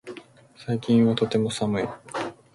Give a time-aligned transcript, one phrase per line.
[0.57, 1.87] 最近はとても寒い